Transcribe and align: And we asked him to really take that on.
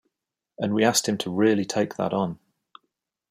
And 0.57 0.73
we 0.73 0.83
asked 0.83 1.07
him 1.07 1.15
to 1.19 1.29
really 1.29 1.63
take 1.63 1.93
that 1.97 2.11
on. 2.11 2.39